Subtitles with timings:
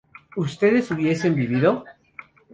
[0.35, 1.85] ¿ustedes hubiesen vivido?